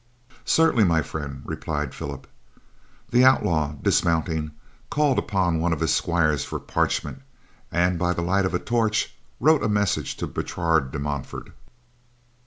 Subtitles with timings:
[0.45, 2.25] "Certainly, my friend," replied Philip.
[3.11, 4.49] The outlaw, dismounting,
[4.89, 7.21] called upon one of his squires for parchment,
[7.71, 11.51] and, by the light of a torch, wrote a message to Bertrade de Montfort.